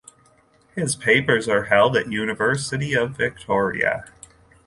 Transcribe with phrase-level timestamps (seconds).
[0.75, 4.11] His papers are held at University of Victoria.